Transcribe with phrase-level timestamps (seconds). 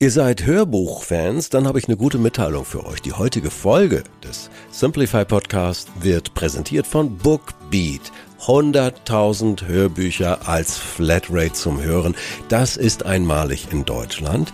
[0.00, 3.00] Ihr seid Hörbuchfans, dann habe ich eine gute Mitteilung für euch.
[3.00, 8.10] Die heutige Folge des Simplify Podcast wird präsentiert von Bookbeat.
[8.44, 12.16] 100.000 Hörbücher als Flatrate zum Hören.
[12.48, 14.52] Das ist einmalig in Deutschland.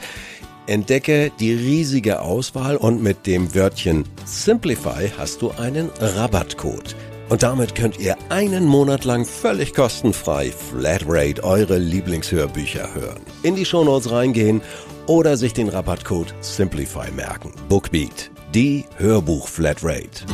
[0.67, 6.95] Entdecke die riesige Auswahl und mit dem Wörtchen Simplify hast du einen Rabattcode.
[7.31, 13.21] Und damit könnt ihr einen Monat lang völlig kostenfrei Flatrate eure Lieblingshörbücher hören.
[13.45, 14.61] In die Shownotes reingehen
[15.07, 17.53] oder sich den Rabattcode Simplify merken.
[17.69, 20.27] Bookbeat, die Hörbuch-Flatrate.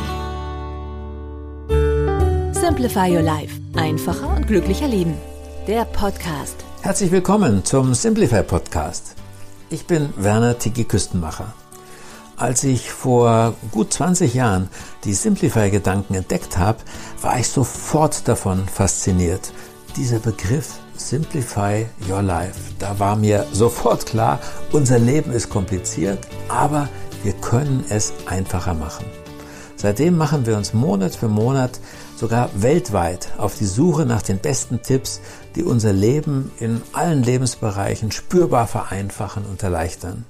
[2.53, 3.53] Simplify Your Life.
[3.75, 5.13] Einfacher und glücklicher Leben.
[5.67, 6.55] Der Podcast.
[6.81, 9.13] Herzlich willkommen zum Simplify Podcast.
[9.69, 11.53] Ich bin Werner Tiki Küstenmacher.
[12.37, 14.69] Als ich vor gut 20 Jahren
[15.05, 16.77] die Simplify-Gedanken entdeckt habe,
[17.19, 19.51] war ich sofort davon fasziniert.
[19.95, 24.39] Dieser Begriff Simplify Your Life, da war mir sofort klar,
[24.71, 26.87] unser Leben ist kompliziert, aber
[27.23, 29.07] wir können es einfacher machen.
[29.75, 31.79] Seitdem machen wir uns Monat für Monat
[32.15, 35.21] sogar weltweit auf die Suche nach den besten Tipps,
[35.55, 40.25] die unser Leben in allen Lebensbereichen spürbar vereinfachen und erleichtern.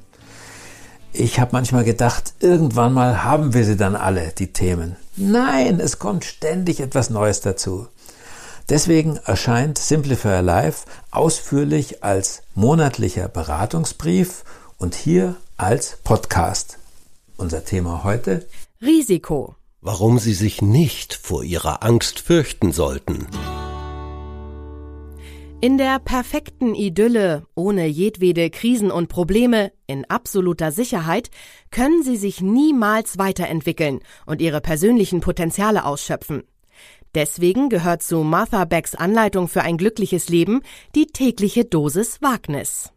[1.14, 4.96] Ich habe manchmal gedacht, irgendwann mal haben wir sie dann alle, die Themen.
[5.16, 7.88] Nein, es kommt ständig etwas Neues dazu.
[8.70, 14.44] Deswegen erscheint Simplify Life ausführlich als monatlicher Beratungsbrief
[14.78, 16.78] und hier als Podcast.
[17.38, 18.46] Unser Thema heute
[18.82, 19.56] Risiko.
[19.82, 23.28] Warum sie sich nicht vor ihrer Angst fürchten sollten.
[25.60, 31.32] In der perfekten Idylle, ohne jedwede Krisen und Probleme, in absoluter Sicherheit,
[31.72, 36.44] können sie sich niemals weiterentwickeln und ihre persönlichen Potenziale ausschöpfen.
[37.16, 40.62] Deswegen gehört zu Martha Becks Anleitung für ein glückliches Leben
[40.94, 42.92] die tägliche Dosis Wagnis.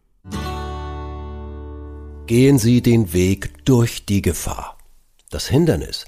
[2.27, 4.77] Gehen Sie den Weg durch die Gefahr.
[5.31, 6.04] Das Hindernis,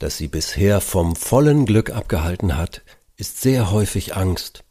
[0.00, 2.82] das Sie bisher vom vollen Glück abgehalten hat,
[3.16, 4.61] ist sehr häufig Angst.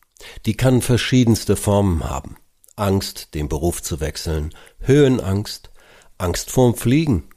[0.45, 2.37] Die kann verschiedenste Formen haben.
[2.75, 5.71] Angst, den Beruf zu wechseln, Höhenangst,
[6.17, 7.29] Angst vorm Fliegen,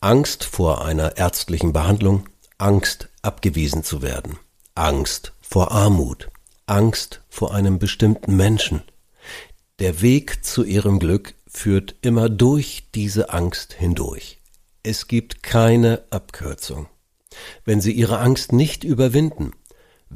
[0.00, 4.38] Angst vor einer ärztlichen Behandlung, Angst, abgewiesen zu werden,
[4.74, 6.30] Angst vor Armut,
[6.66, 8.82] Angst vor einem bestimmten Menschen.
[9.78, 14.40] Der Weg zu ihrem Glück führt immer durch diese Angst hindurch.
[14.82, 16.88] Es gibt keine Abkürzung.
[17.64, 19.52] Wenn Sie Ihre Angst nicht überwinden,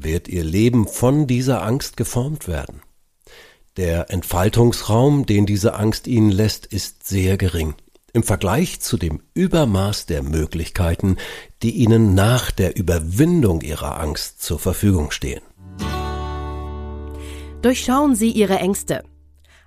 [0.03, 2.81] wird Ihr Leben von dieser Angst geformt werden.
[3.77, 7.75] Der Entfaltungsraum, den diese Angst Ihnen lässt, ist sehr gering
[8.13, 11.17] im Vergleich zu dem Übermaß der Möglichkeiten,
[11.61, 15.41] die Ihnen nach der Überwindung Ihrer Angst zur Verfügung stehen.
[17.61, 19.03] Durchschauen Sie Ihre Ängste.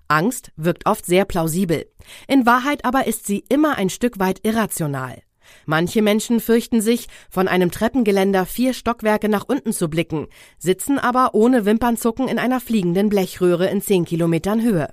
[0.09, 1.87] Angst wirkt oft sehr plausibel.
[2.29, 5.23] In Wahrheit aber ist sie immer ein Stück weit irrational.
[5.67, 10.27] Manche Menschen fürchten sich, von einem Treppengeländer vier Stockwerke nach unten zu blicken,
[10.59, 14.89] sitzen aber ohne Wimpernzucken in einer fliegenden Blechröhre in zehn Kilometern Höhe.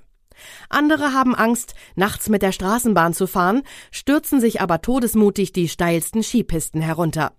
[0.68, 6.22] Andere haben Angst, nachts mit der Straßenbahn zu fahren, stürzen sich aber todesmutig die steilsten
[6.22, 7.32] Skipisten herunter.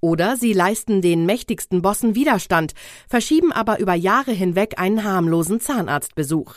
[0.00, 2.74] Oder sie leisten den mächtigsten Bossen Widerstand,
[3.08, 6.56] verschieben aber über Jahre hinweg einen harmlosen Zahnarztbesuch.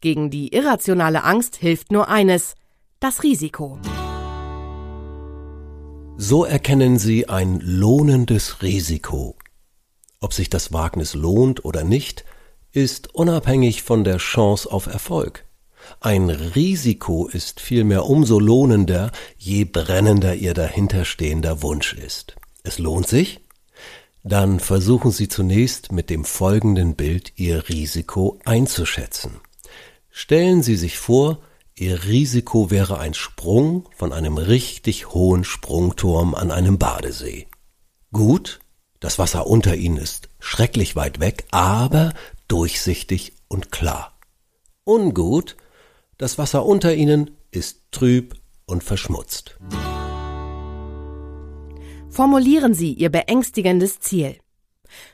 [0.00, 2.54] Gegen die irrationale Angst hilft nur eines
[2.98, 3.78] das Risiko.
[6.24, 9.34] So erkennen Sie ein lohnendes Risiko.
[10.20, 12.24] Ob sich das Wagnis lohnt oder nicht,
[12.70, 15.44] ist unabhängig von der Chance auf Erfolg.
[15.98, 22.36] Ein Risiko ist vielmehr umso lohnender, je brennender Ihr dahinterstehender Wunsch ist.
[22.62, 23.40] Es lohnt sich?
[24.22, 29.40] Dann versuchen Sie zunächst mit dem folgenden Bild Ihr Risiko einzuschätzen.
[30.08, 31.40] Stellen Sie sich vor,
[31.74, 37.46] Ihr Risiko wäre ein Sprung von einem richtig hohen Sprungturm an einem Badesee.
[38.12, 38.60] Gut,
[39.00, 42.12] das Wasser unter Ihnen ist schrecklich weit weg, aber
[42.46, 44.18] durchsichtig und klar.
[44.84, 45.56] Ungut,
[46.18, 48.34] das Wasser unter Ihnen ist trüb
[48.66, 49.56] und verschmutzt.
[52.10, 54.36] Formulieren Sie Ihr beängstigendes Ziel.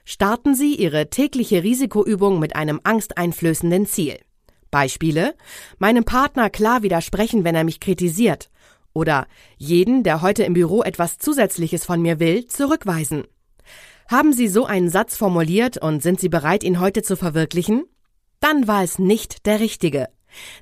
[0.04, 4.18] Starten Sie Ihre tägliche Risikoübung mit einem angsteinflößenden Ziel.
[4.70, 5.34] Beispiele
[5.78, 8.50] meinem Partner klar widersprechen, wenn er mich kritisiert,
[8.92, 9.26] oder
[9.56, 13.24] jeden, der heute im Büro etwas Zusätzliches von mir will, zurückweisen.
[14.08, 17.84] Haben Sie so einen Satz formuliert und sind Sie bereit, ihn heute zu verwirklichen?
[18.40, 20.08] Dann war es nicht der richtige.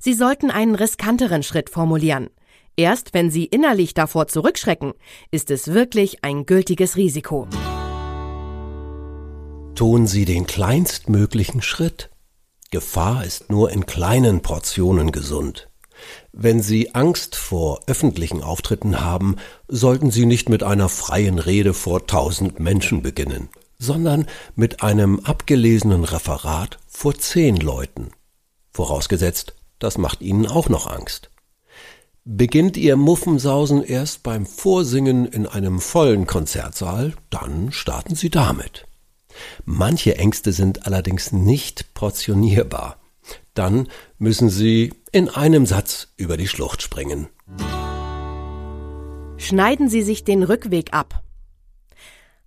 [0.00, 2.28] Sie sollten einen riskanteren Schritt formulieren.
[2.76, 4.92] Erst wenn Sie innerlich davor zurückschrecken,
[5.30, 7.48] ist es wirklich ein gültiges Risiko.
[9.74, 12.10] Tun Sie den kleinstmöglichen Schritt.
[12.76, 15.70] Gefahr ist nur in kleinen Portionen gesund.
[16.32, 19.36] Wenn Sie Angst vor öffentlichen Auftritten haben,
[19.66, 24.26] sollten Sie nicht mit einer freien Rede vor tausend Menschen beginnen, sondern
[24.56, 28.10] mit einem abgelesenen Referat vor zehn Leuten.
[28.72, 31.30] Vorausgesetzt, das macht Ihnen auch noch Angst.
[32.26, 38.86] Beginnt Ihr Muffensausen erst beim Vorsingen in einem vollen Konzertsaal, dann starten Sie damit.
[39.64, 42.98] Manche Ängste sind allerdings nicht portionierbar.
[43.54, 43.88] Dann
[44.18, 47.28] müssen Sie in einem Satz über die Schlucht springen.
[49.38, 51.22] Schneiden Sie sich den Rückweg ab.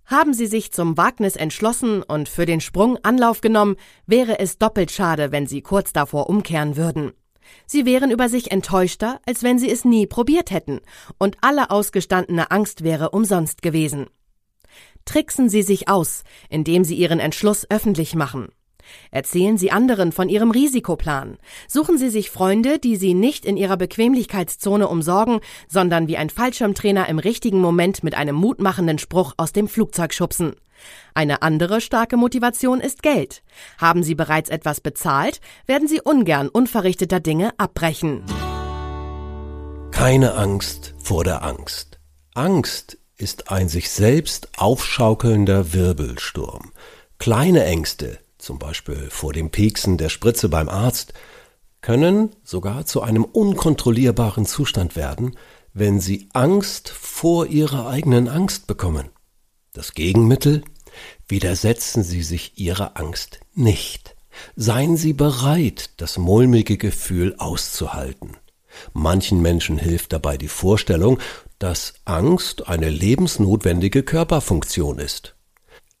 [0.04, 3.76] Haben Sie sich zum Wagnis entschlossen und für den Sprung Anlauf genommen,
[4.06, 7.12] wäre es doppelt schade, wenn Sie kurz davor umkehren würden.
[7.66, 10.80] Sie wären über sich enttäuschter, als wenn Sie es nie probiert hätten,
[11.18, 14.06] und alle ausgestandene Angst wäre umsonst gewesen.
[15.04, 18.48] Tricksen Sie sich aus, indem Sie Ihren Entschluss öffentlich machen.
[19.10, 21.38] Erzählen Sie anderen von Ihrem Risikoplan.
[21.68, 27.08] Suchen Sie sich Freunde, die Sie nicht in Ihrer Bequemlichkeitszone umsorgen, sondern wie ein Fallschirmtrainer
[27.08, 30.54] im richtigen Moment mit einem mutmachenden Spruch aus dem Flugzeug schubsen.
[31.12, 33.42] Eine andere starke Motivation ist Geld.
[33.78, 38.24] Haben Sie bereits etwas bezahlt, werden Sie ungern unverrichteter Dinge abbrechen.
[39.90, 41.98] Keine Angst vor der Angst.
[42.34, 46.72] Angst ist ein sich selbst aufschaukelnder Wirbelsturm.
[47.18, 51.12] Kleine Ängste zum Beispiel vor dem Pieksen der Spritze beim Arzt,
[51.80, 55.36] können sogar zu einem unkontrollierbaren Zustand werden,
[55.72, 59.10] wenn sie Angst vor ihrer eigenen Angst bekommen.
[59.72, 60.62] Das Gegenmittel?
[61.28, 64.16] Widersetzen Sie sich Ihrer Angst nicht.
[64.56, 68.36] Seien Sie bereit, das mulmige Gefühl auszuhalten.
[68.92, 71.18] Manchen Menschen hilft dabei die Vorstellung,
[71.58, 75.34] dass Angst eine lebensnotwendige Körperfunktion ist.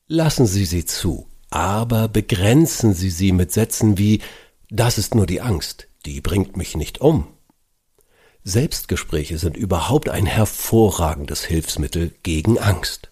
[0.06, 4.20] Lassen Sie sie zu, aber begrenzen Sie sie mit Sätzen wie
[4.70, 7.28] Das ist nur die Angst, die bringt mich nicht um.
[8.42, 13.10] Selbstgespräche sind überhaupt ein hervorragendes Hilfsmittel gegen Angst.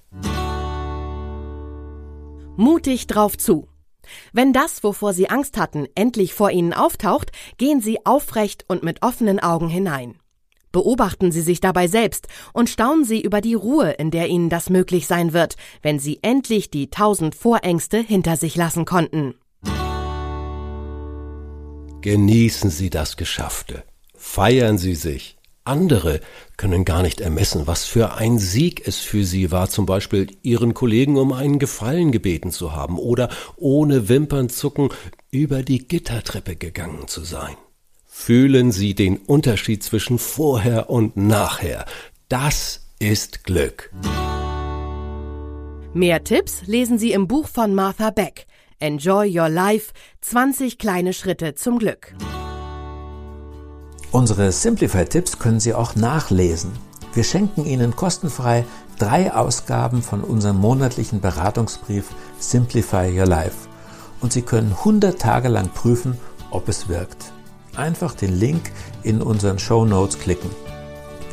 [2.56, 3.68] Mutig drauf zu.
[4.32, 9.02] Wenn das, wovor Sie Angst hatten, endlich vor Ihnen auftaucht, gehen Sie aufrecht und mit
[9.02, 10.16] offenen Augen hinein.
[10.70, 14.68] Beobachten Sie sich dabei selbst und staunen Sie über die Ruhe, in der Ihnen das
[14.68, 19.34] möglich sein wird, wenn Sie endlich die tausend Vorängste hinter sich lassen konnten.
[22.02, 23.82] Genießen Sie das Geschaffte.
[24.14, 25.37] Feiern Sie sich.
[25.68, 26.20] Andere
[26.56, 30.72] können gar nicht ermessen, was für ein Sieg es für Sie war, zum Beispiel Ihren
[30.72, 34.88] Kollegen um einen Gefallen gebeten zu haben oder ohne Wimpernzucken
[35.30, 37.54] über die Gittertreppe gegangen zu sein.
[38.06, 41.84] Fühlen Sie den Unterschied zwischen vorher und nachher.
[42.28, 43.92] Das ist Glück.
[45.92, 48.46] Mehr Tipps lesen Sie im Buch von Martha Beck.
[48.80, 49.92] Enjoy Your Life
[50.22, 52.14] 20 kleine Schritte zum Glück.
[54.12, 56.72] Unsere Simplify-Tipps können Sie auch nachlesen.
[57.14, 58.64] Wir schenken Ihnen kostenfrei
[58.98, 62.06] drei Ausgaben von unserem monatlichen Beratungsbrief
[62.38, 63.68] Simplify Your Life.
[64.20, 66.18] Und Sie können 100 Tage lang prüfen,
[66.50, 67.32] ob es wirkt
[67.78, 68.70] einfach den Link
[69.02, 70.50] in unseren Show Notes klicken.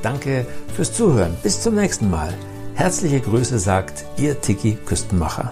[0.01, 0.45] Danke
[0.75, 1.35] fürs Zuhören.
[1.43, 2.33] Bis zum nächsten Mal.
[2.75, 5.51] Herzliche Grüße sagt Ihr Tiki Küstenmacher.